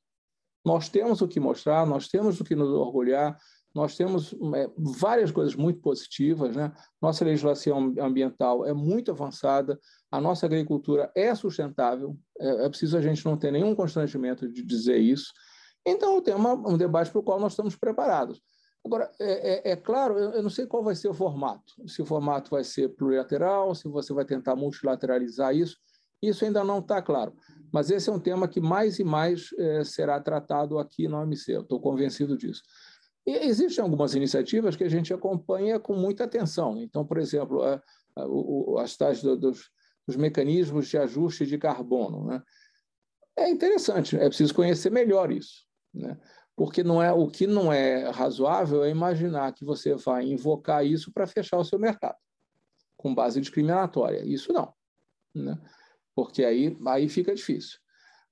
[0.64, 3.38] Nós temos o que mostrar, nós temos o que nos orgulhar,
[3.76, 6.72] nós temos é, várias coisas muito positivas, né?
[7.00, 9.78] Nossa legislação ambiental é muito avançada,
[10.10, 14.62] a nossa agricultura é sustentável, é, é preciso a gente não ter nenhum constrangimento de
[14.62, 15.30] dizer isso.
[15.86, 18.40] Então, tem uma, um debate para o qual nós estamos preparados.
[18.82, 21.74] Agora, é, é, é claro, eu, eu, não sei qual vai ser o formato.
[21.86, 25.76] Se o formato vai ser plurilateral, se você vai tentar multilateralizar isso,
[26.22, 27.34] isso ainda não está claro.
[27.70, 31.52] Mas esse é um tema que mais e mais é, será tratado aqui na OMC,
[31.52, 32.62] eu estou convencido disso.
[33.26, 36.78] E existem algumas iniciativas que a gente acompanha com muita atenção.
[36.80, 37.82] Então, por exemplo, a,
[38.16, 39.70] a, as tais do, dos,
[40.06, 42.26] os mecanismos de ajuste de carbono.
[42.26, 42.42] Né?
[43.36, 45.66] É interessante, é preciso conhecer melhor isso.
[45.92, 46.16] Né?
[46.54, 51.12] Porque não é o que não é razoável é imaginar que você vai invocar isso
[51.12, 52.16] para fechar o seu mercado
[52.96, 54.24] com base discriminatória.
[54.24, 54.72] Isso não,
[55.34, 55.58] né?
[56.14, 57.78] porque aí, aí fica difícil.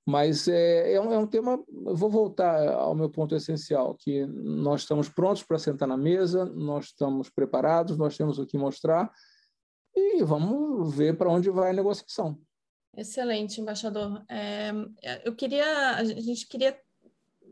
[0.05, 1.63] Mas é, é, um, é um tema.
[1.67, 6.85] Vou voltar ao meu ponto essencial, que nós estamos prontos para sentar na mesa, nós
[6.85, 9.11] estamos preparados, nós temos o que mostrar
[9.95, 12.37] e vamos ver para onde vai a negociação.
[12.95, 14.23] Excelente, embaixador.
[14.29, 14.71] É,
[15.23, 16.77] eu queria, a gente queria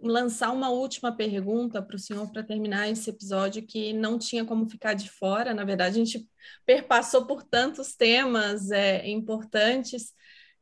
[0.01, 4.69] lançar uma última pergunta para o senhor para terminar esse episódio que não tinha como
[4.69, 5.53] ficar de fora.
[5.53, 6.27] Na verdade, a gente
[6.65, 10.13] perpassou por tantos temas é, importantes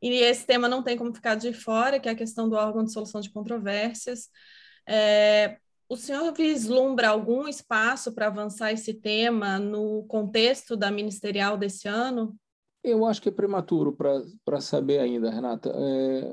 [0.02, 2.82] e esse tema não tem como ficar de fora, que é a questão do órgão
[2.82, 4.28] de solução de controvérsias.
[4.86, 5.56] É,
[5.88, 12.34] o senhor vislumbra algum espaço para avançar esse tema no contexto da ministerial desse ano?
[12.82, 13.96] Eu acho que é prematuro
[14.44, 15.72] para saber ainda, Renata.
[15.72, 16.32] É,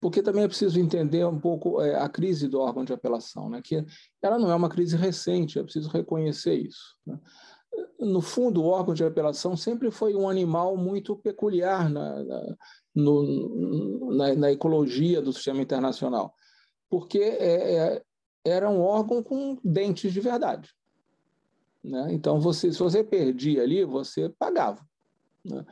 [0.00, 3.60] porque também é preciso entender um pouco é, a crise do órgão de apelação, né?
[3.62, 3.84] que
[4.22, 6.96] ela não é uma crise recente, é preciso reconhecer isso.
[7.04, 7.18] Né?
[7.98, 12.56] No fundo, o órgão de apelação sempre foi um animal muito peculiar na, na,
[12.98, 16.34] no, na, na ecologia do sistema internacional,
[16.90, 18.02] porque é, é,
[18.44, 20.74] era um órgão com dentes de verdade.
[21.82, 22.08] Né?
[22.12, 24.84] Então, você, se você perdia ali, você pagava.
[25.44, 25.64] Né?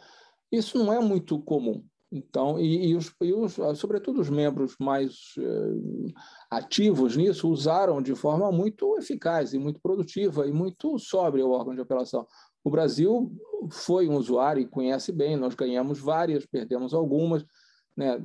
[0.53, 1.85] Isso não é muito comum.
[2.11, 6.13] Então, e, e, os, e os, sobretudo os membros mais eh,
[6.49, 11.75] ativos nisso usaram de forma muito eficaz e muito produtiva e muito sóbria o órgão
[11.75, 12.25] de apelação.
[12.67, 13.31] O Brasil
[13.71, 17.47] foi um usuário e conhece bem, nós ganhamos várias, perdemos algumas,
[17.97, 18.21] né?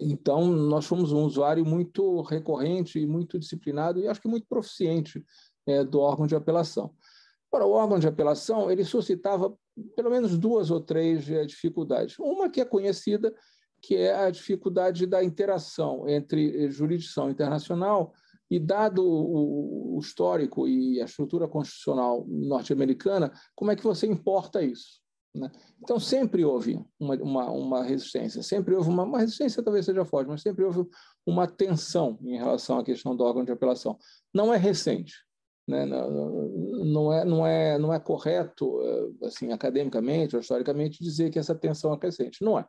[0.00, 5.24] Então, nós fomos um usuário muito recorrente e muito disciplinado e acho que muito proficiente
[5.66, 6.94] é, do órgão de apelação.
[7.50, 9.52] Para o órgão de apelação, ele suscitava
[9.96, 12.16] pelo menos duas ou três é, dificuldades.
[12.20, 13.34] Uma que é conhecida,
[13.82, 18.12] que é a dificuldade da interação entre jurisdição internacional
[18.50, 25.02] e, dado o histórico e a estrutura constitucional norte-americana, como é que você importa isso?
[25.34, 25.50] Né?
[25.82, 30.28] Então, sempre houve uma, uma, uma, resistência, sempre houve uma, uma resistência, talvez seja forte,
[30.28, 30.86] mas sempre houve
[31.26, 33.98] uma tensão em relação à questão do órgão de apelação.
[34.32, 35.14] Não é recente,
[35.66, 35.84] né?
[35.86, 41.54] não, é, não, é, não é correto, eh, assim, academicamente ou historicamente, dizer que essa
[41.54, 42.44] tensão é recente.
[42.44, 42.66] Não é.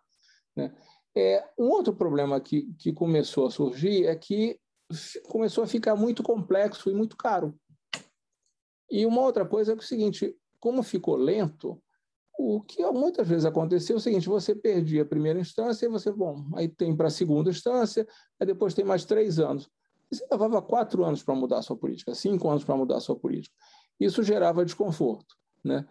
[0.55, 0.73] Né?
[1.15, 4.59] é um outro problema que, que começou a surgir é que
[5.27, 7.57] começou a ficar muito complexo e muito caro.
[8.89, 11.81] E uma outra coisa é, o seguinte, como ficou lento,
[12.37, 16.11] o que muitas vezes aconteceu é o seguinte: você perdia a primeira instância, e você,
[16.11, 18.07] bom, aí tem para a segunda instância,
[18.39, 19.69] aí depois tem mais três anos.
[20.11, 23.15] Você levava quatro anos para mudar a sua política, cinco anos para mudar a sua
[23.15, 23.55] política.
[23.99, 25.35] Isso gerava desconforto.
[25.63, 25.85] Né?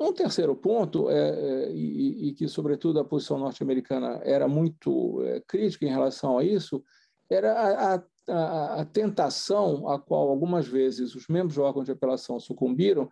[0.00, 5.40] Um terceiro ponto, é, é e, e, que, sobretudo, a posição norte-americana era muito é,
[5.46, 6.82] crítica em relação a isso,
[7.30, 11.92] era a, a, a, a, tentação a qual algumas vezes os membros do órgão de
[11.92, 13.10] apelação sucumbiram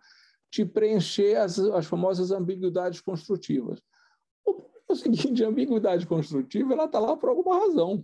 [0.51, 3.81] de preencher as, as famosas ambiguidades construtivas.
[4.45, 8.03] O, o seguinte, a ambiguidade construtiva ela está lá por alguma razão.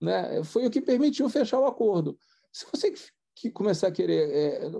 [0.00, 0.42] Né?
[0.44, 2.18] Foi o que permitiu fechar o acordo.
[2.52, 2.92] Se você
[3.34, 4.70] que começar a querer é,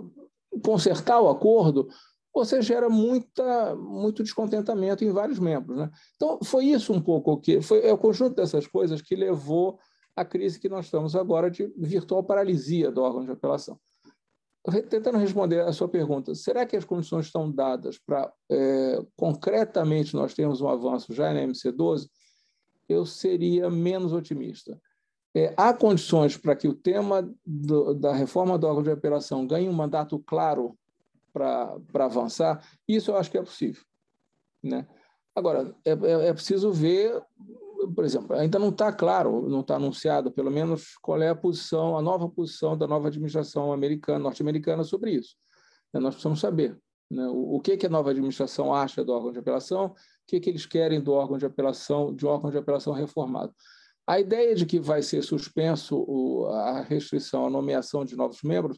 [0.63, 1.87] consertar o acordo,
[2.33, 5.77] você gera muita, muito descontentamento em vários membros.
[5.77, 5.91] Né?
[6.15, 9.79] Então, foi isso um pouco que foi é o conjunto dessas coisas que levou
[10.15, 13.79] à crise que nós estamos agora de virtual paralisia do órgão de apelação
[14.89, 20.33] tentando responder a sua pergunta, será que as condições estão dadas para é, concretamente nós
[20.33, 22.07] termos um avanço já na MC12?
[22.87, 24.79] Eu seria menos otimista.
[25.35, 29.67] É, há condições para que o tema do, da reforma do órgão de apelação ganhe
[29.67, 30.77] um mandato claro
[31.33, 32.65] para avançar?
[32.87, 33.83] Isso eu acho que é possível.
[34.61, 34.87] Né?
[35.35, 37.21] Agora, é, é, é preciso ver
[37.91, 41.97] por exemplo, ainda não está claro, não está anunciado, pelo menos, qual é a posição,
[41.97, 45.35] a nova posição da nova administração americana, norte-americana sobre isso.
[45.93, 46.77] Né, nós precisamos saber
[47.09, 49.95] né, o, que, que a nova administração acha do órgão de apelação, o
[50.27, 53.53] que, que eles querem do órgão de apelação, de um órgão de apelação reformado.
[54.05, 58.77] A ideia de que vai ser suspenso a restrição à nomeação de novos membros,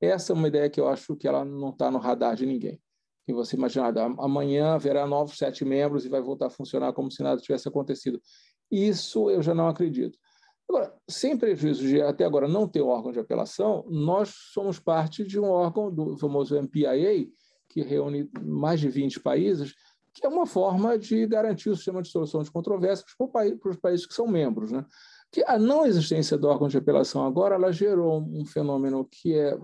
[0.00, 2.78] essa é uma ideia que eu acho que ela não está no radar de ninguém
[3.26, 7.24] que você imaginar, amanhã haverá novos sete membros e vai voltar a funcionar como se
[7.24, 8.22] nada tivesse acontecido.
[8.70, 10.16] Isso eu já não acredito.
[10.68, 15.40] Agora, sem prejuízo de até agora não ter órgão de apelação, nós somos parte de
[15.40, 17.28] um órgão do famoso MPIA,
[17.68, 19.74] que reúne mais de 20 países,
[20.14, 24.06] que é uma forma de garantir o sistema de solução de controvérsias para os países
[24.06, 24.70] que são membros.
[24.70, 24.84] Né?
[25.32, 29.58] Que a não existência do órgão de apelação agora ela gerou um fenômeno que é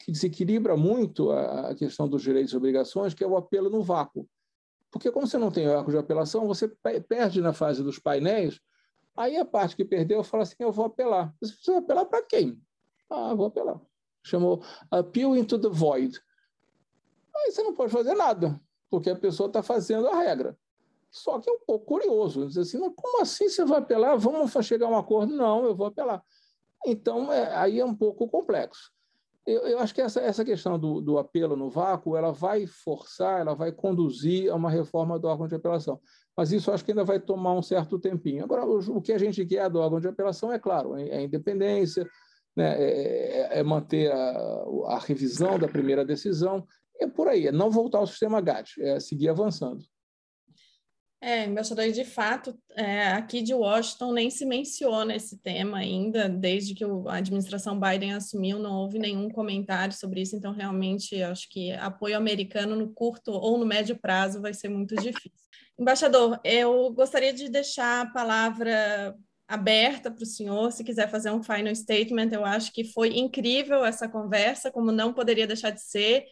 [0.00, 4.26] que desequilibra muito a questão dos direitos e obrigações, que é o apelo no vácuo.
[4.90, 6.66] Porque como você não tem órgão de apelação, você
[7.08, 8.60] perde na fase dos painéis,
[9.16, 11.32] aí a parte que perdeu fala assim, eu vou apelar.
[11.40, 12.60] Você vai apelar para quem?
[13.08, 13.80] Ah, vou apelar.
[14.24, 16.18] Chamou Appeal into the Void.
[17.36, 20.58] Aí você não pode fazer nada, porque a pessoa está fazendo a regra.
[21.10, 22.46] Só que é um pouco curioso.
[22.46, 24.16] Dizer assim, como assim você vai apelar?
[24.16, 25.34] Vamos chegar a um acordo?
[25.34, 26.22] Não, eu vou apelar.
[26.86, 28.92] Então, é, aí é um pouco complexo.
[29.50, 33.40] Eu, eu acho que essa, essa questão do, do, apelo no vácuo, ela vai forçar,
[33.40, 36.00] ela vai conduzir a uma reforma do órgão de apelação.
[36.36, 38.44] Mas isso acho que ainda vai tomar um certo tempinho.
[38.44, 41.22] Agora, o, o que a gente quer do órgão de apelação é, claro, é, é
[41.22, 42.08] independência,
[42.56, 46.66] né, é, é, é manter a, a, revisão da primeira decisão,
[46.98, 49.84] é por aí, é não voltar ao sistema GATT, é seguir avançando.
[51.22, 56.74] É, embaixador, de fato, é, aqui de Washington nem se menciona esse tema ainda, desde
[56.74, 61.72] que a administração Biden assumiu, não houve nenhum comentário sobre isso, então realmente acho que
[61.72, 65.30] apoio americano no curto ou no médio prazo vai ser muito difícil.
[65.78, 69.14] Embaixador, eu gostaria de deixar a palavra
[69.46, 73.84] aberta para o senhor, se quiser fazer um final statement, eu acho que foi incrível
[73.84, 76.24] essa conversa, como não poderia deixar de ser.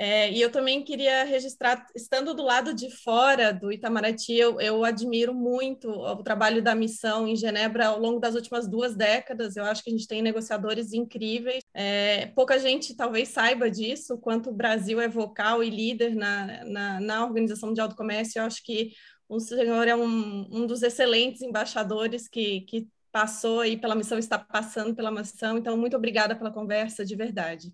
[0.00, 4.84] É, e eu também queria registrar, estando do lado de fora do Itamaraty, eu, eu,
[4.84, 9.56] admiro muito o trabalho da missão em Genebra ao longo das últimas duas décadas.
[9.56, 11.64] Eu acho que a gente tem negociadores incríveis.
[11.74, 16.64] É, pouca gente talvez saiba disso, o quanto o Brasil é vocal e líder na,
[16.64, 18.38] na, na Organização Mundial do Comércio.
[18.38, 18.92] Eu acho que
[19.28, 24.38] o senhor é um, um dos excelentes embaixadores que, que passou aí pela missão, está
[24.38, 25.58] passando pela missão.
[25.58, 27.72] Então, muito obrigada pela conversa, de verdade.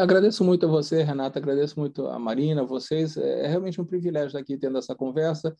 [0.00, 3.16] Agradeço muito a você, Renata, agradeço muito a Marina, a vocês.
[3.18, 5.54] É, é realmente um privilégio estar aqui tendo essa conversa.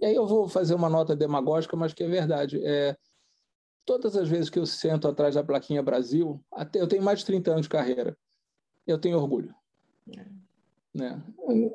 [0.00, 2.60] E aí eu vou fazer uma nota demagógica, mas que é verdade.
[2.64, 2.96] É,
[3.84, 7.26] todas as vezes que eu sento atrás da plaquinha Brasil, até eu tenho mais de
[7.26, 8.18] 30 anos de carreira,
[8.84, 9.54] eu tenho orgulho.
[10.16, 10.26] É.
[10.92, 11.22] Né?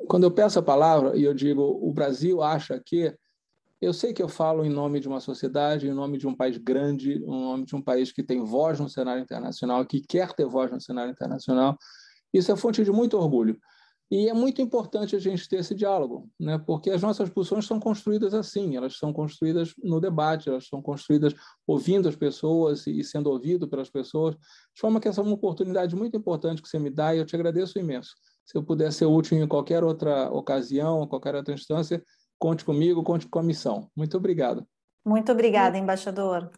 [0.06, 3.16] Quando eu peço a palavra e eu digo o Brasil acha que
[3.84, 6.56] eu sei que eu falo em nome de uma sociedade, em nome de um país
[6.58, 10.46] grande, em nome de um país que tem voz no cenário internacional, que quer ter
[10.46, 11.76] voz no cenário internacional.
[12.32, 13.58] Isso é fonte de muito orgulho.
[14.10, 16.58] E é muito importante a gente ter esse diálogo, né?
[16.58, 21.34] porque as nossas posições são construídas assim, elas são construídas no debate, elas são construídas
[21.66, 25.96] ouvindo as pessoas e sendo ouvido pelas pessoas, de forma que essa é uma oportunidade
[25.96, 28.14] muito importante que você me dá e eu te agradeço imenso.
[28.44, 32.04] Se eu puder ser útil em qualquer outra ocasião, qualquer outra instância,
[32.44, 33.90] Conte comigo, conte com a missão.
[33.96, 34.66] Muito obrigado.
[35.02, 36.50] Muito obrigada, embaixador.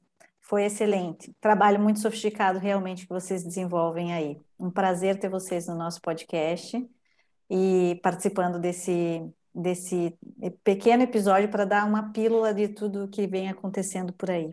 [0.42, 1.32] Foi excelente.
[1.40, 4.36] Trabalho muito sofisticado realmente que vocês desenvolvem aí.
[4.58, 6.84] Um prazer ter vocês no nosso podcast
[7.48, 10.18] e participando desse, desse
[10.64, 14.52] pequeno episódio para dar uma pílula de tudo que vem acontecendo por aí.